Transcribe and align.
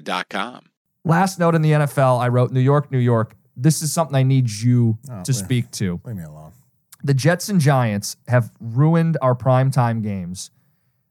Serta.com. 0.00 0.66
Last 1.04 1.38
note 1.38 1.54
in 1.54 1.62
the 1.62 1.72
NFL, 1.72 2.20
I 2.20 2.28
wrote 2.28 2.52
New 2.52 2.60
York, 2.60 2.90
New 2.92 2.98
York. 2.98 3.34
This 3.56 3.82
is 3.82 3.92
something 3.92 4.14
I 4.16 4.22
need 4.22 4.50
you 4.50 4.98
Oh, 5.10 5.22
to 5.24 5.32
leave- 5.32 5.36
speak 5.36 5.70
to. 5.72 6.00
Leave 6.04 6.16
me 6.16 6.22
alone. 6.22 6.52
The 7.04 7.14
Jets 7.14 7.48
and 7.48 7.60
Giants 7.60 8.16
have 8.28 8.52
ruined 8.60 9.18
our 9.20 9.34
primetime 9.34 10.02
games. 10.02 10.50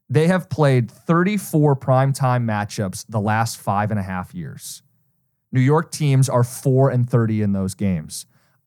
They 0.08 0.26
have 0.28 0.48
played 0.48 0.90
34 0.90 1.76
primetime 1.76 2.44
matchups 2.44 3.04
the 3.08 3.20
last 3.20 3.58
five 3.58 3.90
and 3.90 4.00
a 4.00 4.02
half 4.02 4.34
years. 4.34 4.82
New 5.52 5.60
York 5.60 5.90
teams 5.92 6.28
are 6.30 6.42
4 6.44 6.90
and 6.90 7.08
30 7.08 7.42
in 7.42 7.52
those 7.52 7.74
games. 7.74 8.24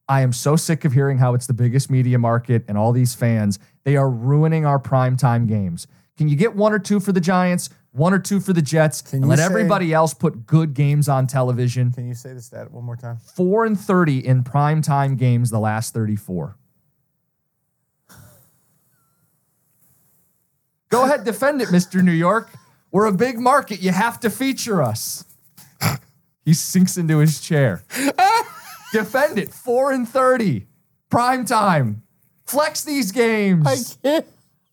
I 0.07 0.21
am 0.21 0.31
so 0.31 0.55
sick 0.55 0.85
of 0.85 0.93
hearing 0.93 1.17
how 1.17 1.33
it's 1.33 1.47
the 1.47 1.53
biggest 1.53 1.89
media 1.89 2.19
market 2.19 2.63
and 2.67 2.77
all 2.77 2.91
these 2.91 3.15
fans. 3.15 3.57
They 3.83 3.97
are 3.97 4.09
ruining 4.09 4.63
our 4.65 4.79
primetime 4.79 5.47
games. 5.47 5.87
Can 6.17 6.27
you 6.29 6.35
get 6.35 6.55
one 6.55 6.71
or 6.73 6.79
two 6.79 6.99
for 6.99 7.11
the 7.11 7.19
Giants, 7.19 7.69
one 7.91 8.13
or 8.13 8.19
two 8.19 8.39
for 8.39 8.53
the 8.53 8.61
Jets, 8.61 9.01
Can 9.01 9.17
and 9.17 9.25
you 9.25 9.29
let 9.29 9.39
say- 9.39 9.45
everybody 9.45 9.93
else 9.93 10.13
put 10.13 10.45
good 10.45 10.73
games 10.73 11.09
on 11.09 11.27
television? 11.27 11.91
Can 11.91 12.07
you 12.07 12.13
say 12.15 12.33
the 12.33 12.41
stat 12.41 12.71
one 12.71 12.83
more 12.85 12.95
time? 12.95 13.17
4 13.35 13.65
and 13.65 13.79
30 13.79 14.25
in 14.25 14.43
primetime 14.43 15.17
games 15.17 15.49
the 15.49 15.59
last 15.59 15.93
34. 15.93 16.55
Go 20.89 21.03
ahead, 21.03 21.23
defend 21.25 21.61
it, 21.61 21.69
Mr. 21.69 22.01
New 22.01 22.11
York. 22.11 22.49
We're 22.91 23.07
a 23.07 23.11
big 23.11 23.37
market. 23.39 23.81
You 23.81 23.91
have 23.91 24.19
to 24.21 24.29
feature 24.29 24.81
us. 24.81 25.25
He 26.45 26.53
sinks 26.53 26.95
into 26.97 27.17
his 27.17 27.41
chair. 27.41 27.83
defend 28.93 29.37
it. 29.39 29.49
4 29.49 29.91
and 29.91 30.07
30. 30.07 30.67
Prime 31.09 31.43
time. 31.43 32.03
Flex 32.45 32.83
these 32.83 33.11
games. 33.11 33.97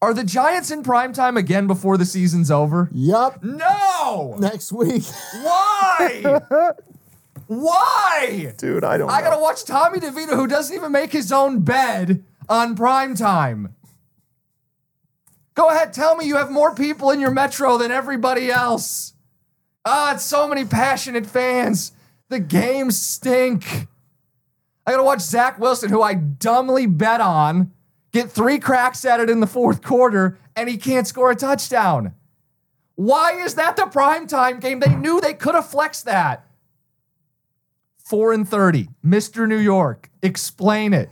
Are 0.03 0.12
the 0.12 0.25
Giants 0.25 0.72
in 0.72 0.83
prime 0.83 1.12
time 1.12 1.36
again 1.36 1.69
before 1.69 1.97
the 1.97 2.05
season's 2.05 2.50
over? 2.50 2.91
Yup. 2.92 3.41
No! 3.45 4.34
Next 4.36 4.72
week. 4.72 5.05
Why? 5.42 6.41
Why? 7.47 8.53
Dude, 8.59 8.83
I 8.83 8.97
don't 8.98 9.09
I 9.09 9.20
know. 9.20 9.31
gotta 9.31 9.41
watch 9.41 9.64
Tommy 9.64 10.00
DeVito, 10.00 10.34
who 10.34 10.48
doesn't 10.48 10.75
even 10.75 10.91
make 10.91 11.12
his 11.12 11.31
own 11.31 11.61
bed, 11.61 12.25
on 12.48 12.75
prime 12.75 13.14
time. 13.14 13.76
Go 15.54 15.69
ahead, 15.69 15.93
tell 15.93 16.16
me 16.16 16.26
you 16.26 16.37
have 16.37 16.50
more 16.50 16.75
people 16.75 17.10
in 17.12 17.21
your 17.21 17.31
metro 17.31 17.78
than 17.78 17.93
everybody 17.93 18.50
else. 18.50 19.12
Ah, 19.84 20.15
it's 20.15 20.25
so 20.25 20.49
many 20.49 20.65
passionate 20.65 21.26
fans. 21.26 21.93
The 22.28 22.41
games 22.41 23.00
stink. 23.00 23.87
I 24.84 24.91
gotta 24.91 25.05
watch 25.05 25.21
Zach 25.21 25.60
Wilson, 25.60 25.91
who 25.91 26.03
I 26.03 26.15
dumbly 26.15 26.87
bet 26.87 27.21
on, 27.21 27.71
get 28.12 28.31
three 28.31 28.59
cracks 28.59 29.05
at 29.05 29.21
it 29.21 29.28
in 29.31 29.41
the 29.41 29.47
fourth 29.47 29.83
quarter, 29.83 30.39
and 30.55 30.69
he 30.69 30.77
can't 30.77 31.06
score 31.06 31.31
a 31.31 31.37
touchdown. 31.37 32.15
Why 32.95 33.41
is 33.43 33.55
that 33.55 33.77
the 33.77 33.84
primetime 33.84 34.61
game? 34.61 34.81
They 34.81 34.95
knew 34.95 35.21
they 35.21 35.34
could 35.34 35.55
have 35.55 35.67
flexed 35.69 36.05
that. 36.05 36.47
4 38.05 38.33
and 38.34 38.49
30. 38.49 38.89
Mr. 39.05 39.49
New 39.49 39.56
York, 39.59 40.11
explain 40.23 40.93
it. 40.93 41.09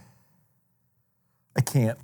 I 1.57 1.63
can't. 1.63 1.99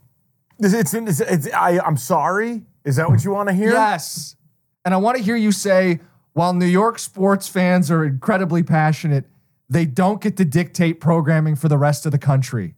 It's, 0.59 0.73
it's, 0.73 0.95
it's, 0.95 1.21
it's- 1.21 1.49
I, 1.55 1.79
I'm 1.79 1.99
sorry. 1.99 2.63
Is 2.85 2.97
that 2.97 3.11
what 3.11 3.25
you 3.25 3.33
want 3.33 3.49
to 3.49 3.55
hear? 3.55 3.71
Yes. 3.73 4.37
And 4.85 4.95
I 4.95 4.97
want 4.97 5.19
to 5.19 5.23
hear 5.23 5.37
you 5.37 5.53
say, 5.53 6.01
while 6.33 6.55
New 6.55 6.67
York 6.67 6.99
sports 6.99 7.49
fans 7.49 7.91
are 7.91 8.05
incredibly 8.05 8.63
passionate, 8.63 9.25
they 9.69 9.85
don't 9.85 10.21
get 10.21 10.37
to 10.37 10.45
dictate 10.45 11.01
programming 11.01 11.57
for 11.57 11.69
the 11.69 11.77
rest 11.77 12.07
of 12.07 12.13
the 12.13 12.19
country. 12.19 12.75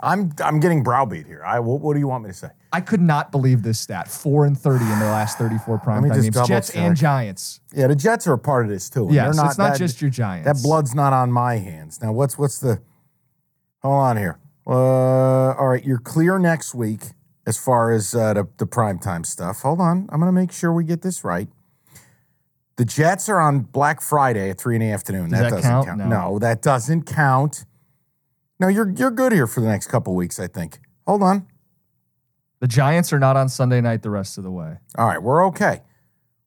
I'm 0.00 0.32
I'm 0.42 0.60
getting 0.60 0.82
browbeat 0.82 1.26
here. 1.26 1.42
I 1.44 1.58
what, 1.60 1.80
what 1.80 1.94
do 1.94 2.00
you 2.00 2.08
want 2.08 2.24
me 2.24 2.30
to 2.30 2.34
say? 2.34 2.48
I 2.72 2.80
could 2.80 3.00
not 3.00 3.32
believe 3.32 3.62
this 3.62 3.80
stat. 3.80 4.08
4 4.08 4.46
and 4.46 4.58
30 4.58 4.84
in 4.84 4.98
their 4.98 5.10
last 5.10 5.38
34 5.38 5.76
me 5.76 5.82
primetime 5.82 6.22
games. 6.22 6.48
Jets 6.48 6.72
check. 6.72 6.76
and 6.76 6.96
Giants. 6.96 7.60
Yeah, 7.72 7.86
the 7.86 7.96
Jets 7.96 8.26
are 8.26 8.34
a 8.34 8.38
part 8.38 8.66
of 8.66 8.70
this 8.70 8.90
too. 8.90 9.06
and 9.06 9.14
Yes, 9.14 9.36
they're 9.36 9.46
it's 9.46 9.58
not 9.58 9.70
that- 9.72 9.78
just 9.78 10.00
your 10.00 10.10
Giants. 10.10 10.44
That 10.46 10.62
blood's 10.62 10.94
not 10.94 11.12
on 11.12 11.32
my 11.32 11.56
hands. 11.56 12.00
Now, 12.02 12.12
what's 12.12 12.38
what's 12.38 12.58
the? 12.58 12.80
Hold 13.82 13.94
on 13.94 14.16
here. 14.16 14.38
Uh, 14.66 15.54
all 15.54 15.68
right, 15.68 15.84
you're 15.84 15.98
clear 15.98 16.38
next 16.38 16.74
week 16.74 17.00
as 17.46 17.56
far 17.56 17.90
as 17.90 18.14
uh, 18.14 18.34
the 18.34 18.48
the 18.58 18.66
primetime 18.66 19.24
stuff. 19.24 19.62
Hold 19.62 19.80
on, 19.80 20.08
I'm 20.10 20.20
gonna 20.20 20.32
make 20.32 20.52
sure 20.52 20.72
we 20.72 20.84
get 20.84 21.02
this 21.02 21.24
right. 21.24 21.48
The 22.76 22.84
Jets 22.84 23.28
are 23.28 23.40
on 23.40 23.60
Black 23.60 24.00
Friday 24.00 24.50
at 24.50 24.58
three 24.60 24.76
in 24.76 24.80
the 24.80 24.90
afternoon. 24.90 25.30
Does 25.30 25.40
that 25.40 25.50
doesn't 25.50 25.84
count? 25.84 25.98
No. 25.98 26.06
No. 26.06 26.38
that 26.38 26.62
doesn't 26.62 27.06
count. 27.06 27.64
No, 28.60 28.68
you're 28.68 28.90
you're 28.90 29.10
good 29.10 29.32
here 29.32 29.46
for 29.46 29.60
the 29.60 29.68
next 29.68 29.86
couple 29.86 30.14
weeks. 30.14 30.38
I 30.40 30.46
think. 30.46 30.80
Hold 31.06 31.22
on. 31.22 31.46
The 32.60 32.68
Giants 32.68 33.12
are 33.12 33.20
not 33.20 33.36
on 33.36 33.48
Sunday 33.48 33.80
night 33.80 34.02
the 34.02 34.10
rest 34.10 34.36
of 34.36 34.44
the 34.44 34.50
way. 34.50 34.78
All 34.96 35.06
right, 35.06 35.22
we're 35.22 35.46
okay. 35.46 35.82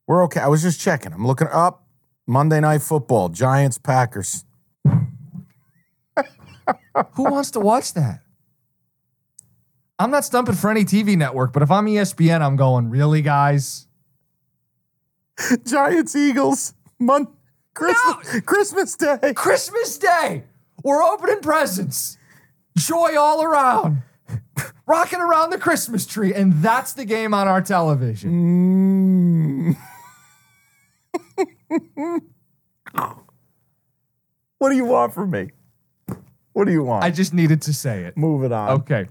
We're 0.07 0.23
okay. 0.25 0.41
I 0.41 0.47
was 0.47 0.61
just 0.61 0.81
checking. 0.81 1.13
I'm 1.13 1.25
looking 1.25 1.47
up 1.47 1.87
Monday 2.27 2.59
Night 2.59 2.81
Football, 2.81 3.29
Giants 3.29 3.77
Packers. 3.77 4.43
Who 4.85 7.23
wants 7.23 7.51
to 7.51 7.61
watch 7.61 7.93
that? 7.93 8.19
I'm 9.97 10.11
not 10.11 10.25
stumping 10.25 10.55
for 10.55 10.69
any 10.69 10.83
TV 10.83 11.15
network, 11.15 11.53
but 11.53 11.63
if 11.63 11.71
I'm 11.71 11.85
ESPN, 11.85 12.41
I'm 12.41 12.57
going, 12.57 12.89
really, 12.89 13.21
guys? 13.21 13.87
Giants 15.65 16.15
Eagles 16.15 16.73
Mon- 16.99 17.27
Christmas 17.73 18.41
Christmas 18.41 18.95
Day. 18.95 19.33
Christmas 19.33 19.97
Day. 19.97 20.43
We're 20.83 21.03
opening 21.03 21.41
presents. 21.41 22.17
Joy 22.77 23.17
all 23.17 23.43
around. 23.43 24.03
Rocking 24.85 25.19
around 25.19 25.51
the 25.51 25.57
Christmas 25.57 26.05
tree. 26.05 26.33
And 26.33 26.61
that's 26.61 26.93
the 26.93 27.05
game 27.05 27.33
on 27.33 27.47
our 27.47 27.61
television. 27.61 29.75
Mm. 29.75 29.77
what 34.57 34.69
do 34.69 34.75
you 34.75 34.85
want 34.85 35.13
from 35.13 35.31
me? 35.31 35.51
What 36.53 36.65
do 36.65 36.71
you 36.71 36.83
want? 36.83 37.03
I 37.03 37.11
just 37.11 37.33
needed 37.33 37.61
to 37.63 37.73
say 37.73 38.03
it. 38.03 38.17
Move 38.17 38.43
it 38.43 38.51
on. 38.51 38.81
Okay. 38.81 39.07